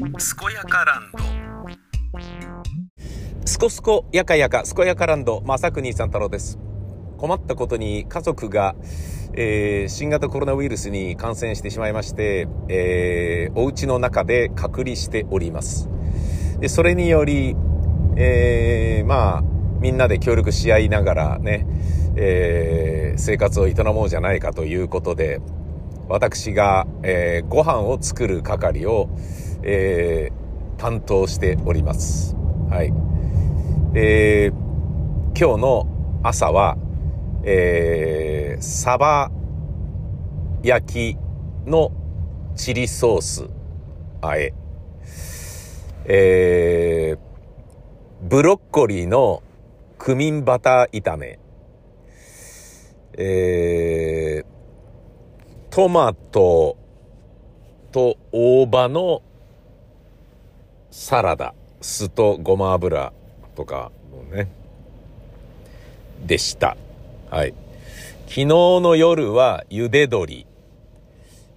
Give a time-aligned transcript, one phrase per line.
[0.00, 0.08] 健
[0.54, 1.18] やかランド
[3.44, 6.58] すこすこやかやか、すこやかランド、正国さん太郎です。
[7.18, 8.74] 困ったことに家族が、
[9.34, 15.90] えー新型コロナウイルスに感染してしまいまして、えーお家の中で隔離しております。
[16.60, 17.54] で、それにより、
[18.16, 19.42] えーまあ、
[19.80, 21.66] みんなで協力し合いながらね、
[22.16, 25.42] えー生活を営もうじゃないかということで、
[26.08, 29.10] 私が、えーご飯を作る係を、
[29.62, 30.40] えー
[30.80, 32.34] 担当しております。
[32.70, 32.90] はい。
[33.92, 34.50] で、
[35.38, 36.78] 今日の朝は、
[37.44, 39.30] えー、サバ
[40.62, 41.18] 焼き
[41.68, 41.92] の
[42.56, 43.50] チリソース
[44.22, 44.54] あえ、
[46.06, 47.18] えー、
[48.26, 49.42] ブロッコリーの
[49.98, 51.38] クミンバター炒め、
[53.18, 54.46] えー、
[55.68, 56.78] トマト
[57.92, 59.22] と大葉の
[60.90, 63.12] サラダ、酢とごま油
[63.54, 64.50] とかのね、
[66.26, 66.76] でした。
[67.30, 67.54] はい。
[68.26, 70.46] 昨日の夜は茹で鶏。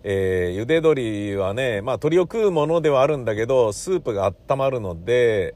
[0.04, 5.56] えー、茹で鶏はね、まあ鶏を食うものではあるんだけど、スープが温まるので、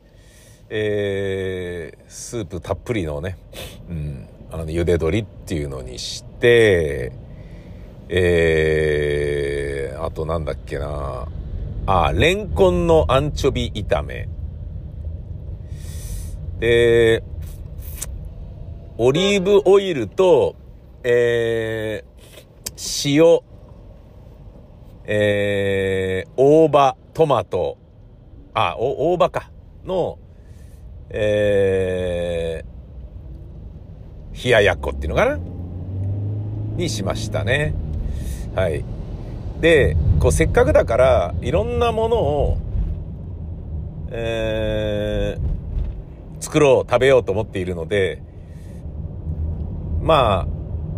[0.70, 3.38] えー、スープたっぷりのね、
[3.90, 7.12] うん、あの、茹で鶏っていうのにして、
[8.10, 11.28] えー、あとなんだっけな
[11.90, 14.28] あ、レンコンのアンチョビ炒め。
[16.60, 17.24] で、
[18.98, 20.58] オリーブオイルと、
[21.06, 23.40] えー、塩、
[25.06, 27.78] えー、大葉、トマト、
[28.54, 29.50] あ、お、大葉か、
[29.86, 30.20] の、
[31.10, 35.40] えー、冷ややっこっていうのかな？
[36.76, 37.74] にしましたね。
[38.56, 38.84] はい。
[39.62, 42.58] で、こう、せっかくだから、いろんなものを、
[44.12, 48.22] えー、作ろう、食べようと思っているので、
[50.02, 50.48] ま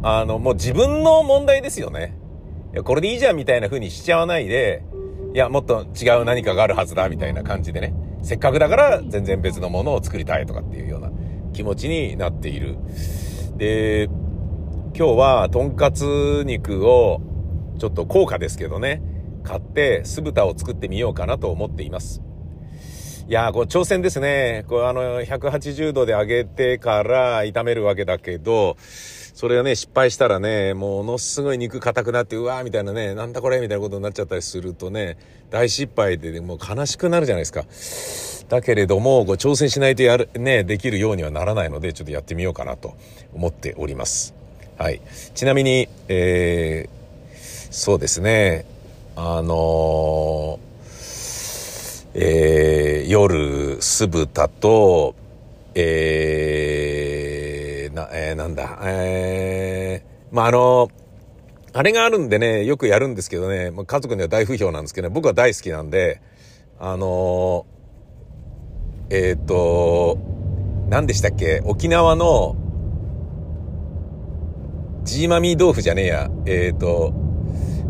[0.03, 2.16] あ、あの、もう自分の問題ですよね。
[2.74, 4.84] いや、これでいいじゃんみたいな風にしちゃわないで、
[5.34, 7.94] いや、もっと違う何かがあるはずだみたいな感じでね。
[8.22, 11.09] せっかくだから全然別のものを作りたいとかっていうような
[11.53, 12.78] 気持ちになっている。
[13.56, 14.09] で、
[14.96, 17.22] 今日はとんかつ肉を
[17.80, 19.02] ちょっと高価ですけどね、
[19.44, 22.22] 買って酢豚を作ってみようかなと思っています。
[23.28, 24.66] いやー、こう挑戦ですね。
[24.68, 35.18] こうあの、180度で揚げてから炒めるわけだけど、それがね、失敗したらね、ものすごい肉硬くなって、うわーみたいなね、なんだこれみたいなことになっちゃったりするとね、
[35.50, 37.64] 大失敗で、ねもう悲しくなるじゃないですか。
[38.50, 42.98] だけれども、こう挑戦しないとやる、ね、できるようにはならないので、ちょっとやってみようかなと
[43.34, 44.34] 思っております。
[44.78, 45.02] はい。
[45.36, 46.99] ちなみに、えー、
[47.72, 48.66] そうですね、
[49.16, 50.69] あのー
[52.16, 55.13] えー夜、酢豚と、
[55.75, 60.90] えー、な、えーなんだ、えー、まあ、あの
[61.72, 66.22] あれがあるんでね、よくやるんですけどね、まあ家族には大不評なんですけどね、僕は大好きなんで、
[66.80, 67.68] あの
[69.12, 70.18] えっ、と、
[70.90, 72.56] 何でしたっけ沖縄の、
[75.03, 77.29] ジーマミー豆腐じゃねえや、えっ、と、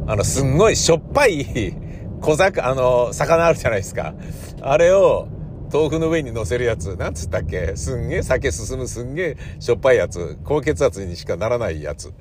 [0.10, 1.76] あの、すんごいしょっぱい
[2.20, 4.16] 小魚、あの、魚あるじゃないですか。
[4.60, 5.28] あれを、
[5.72, 7.76] 豆腐の上に乗せるやつ、なんつったっけ？
[7.76, 12.12] すんげえ酒進むすんげえしょっぱいやつ、高血圧にしかならないやつ。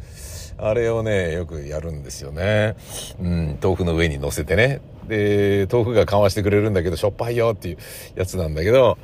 [0.58, 2.76] あれをね、よくやるんですよね。
[3.22, 4.82] うん、豆腐の上に乗せてね。
[5.06, 7.78] で、豆腐が緩和してくれるんだけど、しょっぱいよっていう
[8.16, 8.98] やつなんだけど、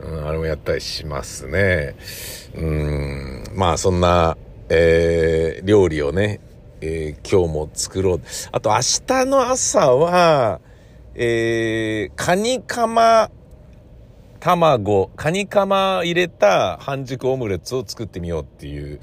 [0.00, 1.96] うん、あれもやったりしますね。
[2.54, 4.36] うん、まあそんな、
[4.68, 6.38] えー、料理をね、
[6.80, 8.20] えー今日も作ろう。
[8.52, 8.76] あと明
[9.06, 10.60] 日の朝は、
[11.14, 13.30] えー、カニカマ
[14.40, 19.00] 卵、カニカマ入れた半熟オムレツを作ってみようっていう。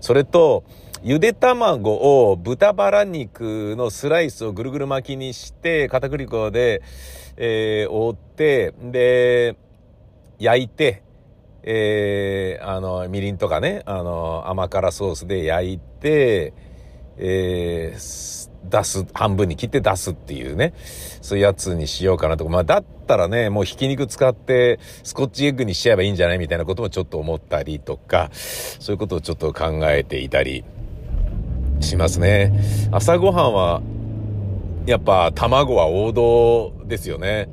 [0.00, 0.64] それと、
[1.02, 1.92] ゆで卵
[2.30, 6.82] を豚バラ肉のスライスをぐるぐる巻きにして、片栗粉で、
[7.36, 9.56] えー覆って、で、
[10.38, 11.02] 焼いて、
[11.62, 16.54] えーあの、みりんとかね、あの、甘辛ソースで焼いて、
[17.18, 18.38] えー
[18.68, 20.74] 出す、半分に切って出すっていうね、
[21.20, 30.64] そういうやつにしようかなとか、まあだったらね、もうひき肉使ってスコッチエッグにしちゃえばいいんじゃないみたいなこともちょっと思ったりとか、そういうことをちょっと考えていたり
[31.80, 32.52] しますね。
[32.90, 33.82] 朝ごはんは、
[34.86, 37.48] やっぱ卵は王道ですよね。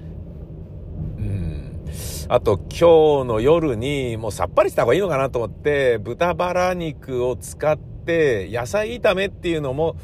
[1.17, 1.85] うん。
[2.27, 9.96] あと今日の夜にもうさっぱりした方がいいのかなと思って、豚バラ肉を使って野菜炒めっていうのも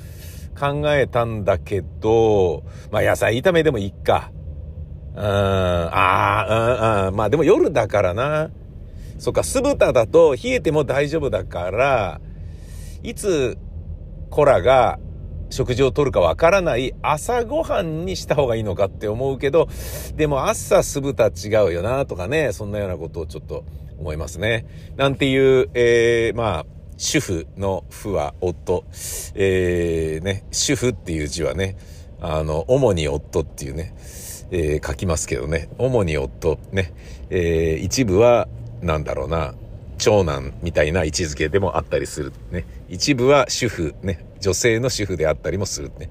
[0.59, 4.31] 考えたんだけど、まあ野菜炒めでもいいか。
[5.15, 8.49] うん、ああ、うん、まあでも夜だからな。
[9.19, 12.21] そっか、酢豚だと冷えても大丈夫だから、
[13.03, 13.57] いつ、
[14.31, 14.97] コラが
[15.51, 19.67] 食事をとるかわからない朝ごはんにした方がいいのかって思うけど、
[20.15, 23.65] でも朝酢豚違うよなとかね、そんなようなことをちょっと
[23.99, 24.65] 思いますね。
[24.95, 26.65] なんていう、えー、まあ、
[27.01, 28.85] 主婦の父は夫。
[29.33, 31.75] えー、ね、主婦っていう字はね、
[32.21, 33.95] あの、主に夫っていうね、
[34.51, 36.93] えー、書きますけどね、主に夫、ね、
[37.31, 38.47] えー、一部は、
[38.83, 39.55] なんだろうな、
[39.97, 42.33] 長男みたいな位置づけでもあったりする。
[42.51, 42.65] ね。
[42.87, 44.23] 一部は主婦、ね。
[44.39, 45.91] 女性の主婦であったりもする。
[45.97, 46.07] ね。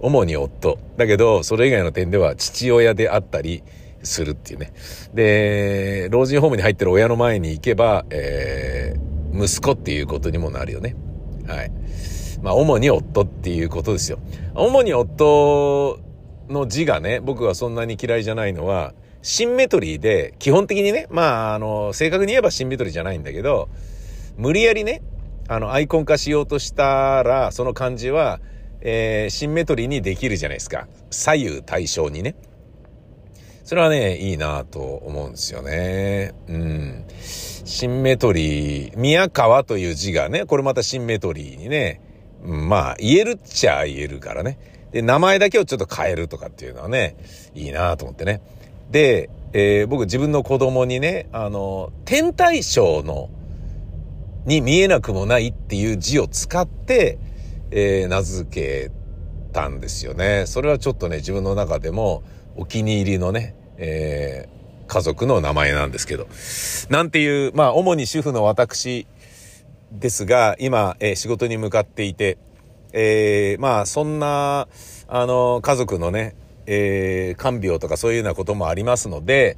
[0.00, 0.78] 主に夫。
[0.96, 3.62] だけど、それ以外の点では父親であったり
[4.02, 4.72] するっていうね。
[5.12, 10.96] で、老人ホームに入ってる親の前に行けば、えー、息子っていうことにもなるよね。
[11.46, 11.70] はい。
[12.42, 14.18] まあ、主に夫っていうことですよ。
[14.54, 15.98] 主に夫
[16.48, 23.68] の字がね、僕はそんなに嫌いじゃないのは、シンメトリーで、基本的にね、まあ、あの、正確に言えばシンメトリーじゃないんだけど、
[24.36, 25.02] 無理やりね、
[25.48, 28.40] あの、アイコン化しようとしたら、その漢字は、
[28.80, 30.88] えー、シンメトリーにできるじゃないですか。
[31.10, 32.34] 左右対称にね。
[33.64, 36.32] それはね、いいなと思うんですよね。
[36.48, 37.04] うん。
[37.72, 42.02] シンメトリー、宮川という字がね、これまたシンメトリーにね、
[42.44, 44.58] まあ、言えるっちゃ言えるからね。
[44.92, 47.16] で、名前だけをちょっと変えるとかっていうのはね、
[47.54, 48.42] いいなと思ってね。
[48.90, 53.30] で、えー、僕自分の子供にね、あの、天体ショーの、
[54.44, 57.18] に見えなくもないっていう字を使って、
[57.70, 58.90] えー、名付け
[59.54, 60.44] たんですよね。
[60.46, 62.22] それはちょっとね、自分の中でも
[62.54, 64.61] お気に入りのね、えー、
[64.92, 66.28] 家族の名前なんですけど。
[66.90, 69.06] なんていう、まあ、主に主婦の私
[69.90, 72.36] ですが、今、えー、仕事に向かっていて、
[72.92, 74.68] えー、まあ、そんな、
[75.08, 76.34] あの、家族のね、
[76.66, 79.56] えー、看病とかそういうようなこともありますので、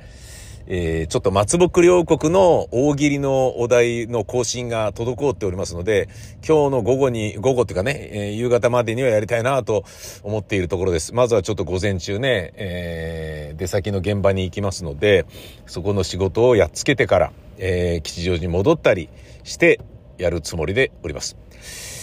[0.66, 6.08] えー、ちょっと松木両国の大喜利のお題の更新が滞っておりますので、
[6.46, 9.84] 今日の午後に、午後っていうかね、えー、夕方までにはやりたいなと
[10.22, 11.14] 思っているところです。
[11.14, 15.26] まずはちょっと午前中ね、えー、出先の現場に行きますので、
[15.66, 19.08] そこの仕事をやっつけてから、えー、吉祥寺に戻ったり
[19.42, 19.80] して
[20.18, 21.36] やるつもりでおります。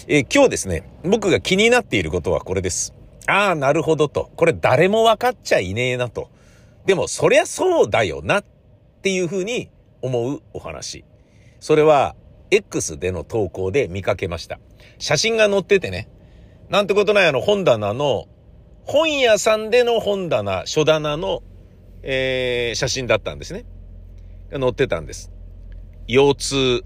[0.08, 2.94] えー、今日ですね、僕が気になっていることはこれです。
[3.28, 4.30] ああ、なるほどと。
[4.36, 6.30] これ誰も分かっちゃいねえなと。
[6.86, 8.44] でも、そりゃそうだよなっ
[9.02, 9.72] っていうふうに
[10.04, 11.04] 思うお話。
[11.60, 12.16] それは、
[12.52, 14.60] X での投稿で見かけました。
[15.00, 16.08] 写真が載っててね。
[16.70, 18.28] なんてことないあの本棚の、
[18.84, 21.42] 本屋さんでの本棚、書棚の、
[22.04, 23.66] えー、写真だったんですね。
[24.52, 25.32] 載ってたんです。
[26.08, 26.84] 腰痛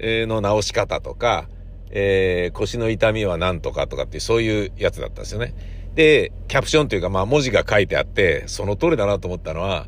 [0.00, 1.50] の治し方とか、
[1.90, 5.54] えー、腰の痛みは何とかとかってそういうやつだったんですよね。
[5.94, 9.86] で、キャプションというかまあ文字が書いてあって、その通りだなと思ったのは、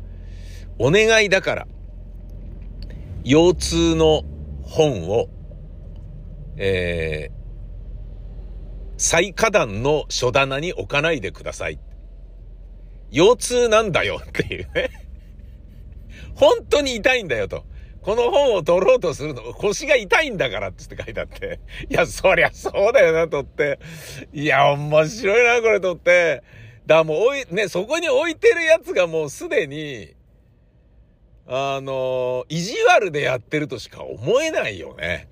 [0.79, 1.67] お願いだから、
[3.23, 4.23] 腰痛の
[4.61, 5.27] 本を、
[6.57, 7.37] えー、
[8.97, 11.79] 最下段の書棚に置かないでください。
[13.11, 14.89] 腰痛なんだよっていうね。
[16.35, 17.65] 本当に痛いんだよと。
[18.01, 21.59] この本を取ろうとするの、腰が痛いんだからって書いてあって。
[21.89, 23.79] いや、そりゃそうだよな、とって。
[24.33, 26.43] いや、面白いな、これとって。
[26.85, 30.15] だからもう置い、ね、そこに置いてるやつがもうすでに、
[31.47, 35.29] あの、意地悪でやってるとしか思えないよね。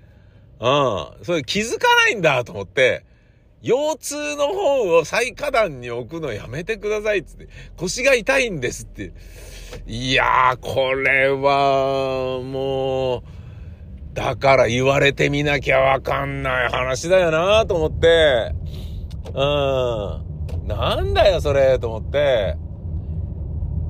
[0.60, 1.24] うん。
[1.24, 3.04] それ気づかないんだと思って、
[3.62, 9.12] 腰痛の本を最下段に置くのやめてくださいっつって、腰が痛いんですって。
[9.86, 13.22] いやー、これは、もう、
[14.14, 18.52] だから言われてみなきゃわかんない話だよなと思って、
[19.34, 20.66] うん。
[20.66, 22.56] なんだよ、それ、と思って、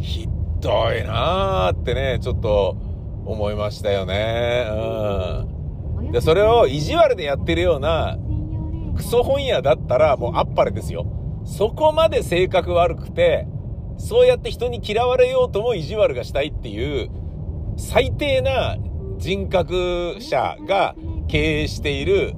[0.01, 0.27] ひ
[0.61, 2.77] どいなーってね、ちょっと
[3.25, 4.67] 思いましたよね。
[4.71, 6.13] うん。
[6.13, 8.17] で、それを意地悪でやってるような、
[8.97, 11.07] クソ本屋だったらもうあっぱれですよ。
[11.45, 13.47] そこまで性格悪くて、
[13.99, 17.11] そうやって人に嫌われようとも意地悪がしたいっていう、
[17.77, 18.77] 最低な
[19.19, 20.95] 人格者が
[21.29, 22.35] 経営している、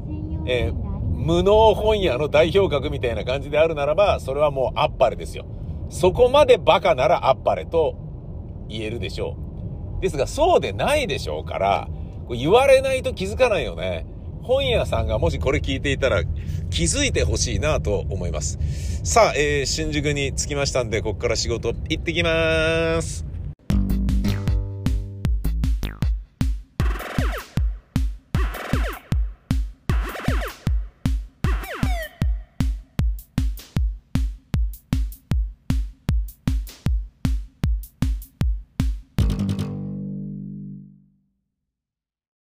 [0.47, 5.47] えー、無能本屋の代表格みたいな感じであるならば、それはもうあっぱれですよ。
[5.91, 8.08] そこまでバカならあっぱれと
[8.69, 9.37] 言えるでしょ
[9.99, 10.03] う。
[10.03, 11.89] ですが、そうでないでしょうから、
[12.31, 14.07] 言われないと気づかないよね。
[14.43, 16.23] 本屋さんがもしこれ聞いていたら
[16.71, 18.59] 気づいてほしいなと思います。
[19.05, 23.28] さあ、えー、新宿に着きましたんで、こっから仕事行ってきます。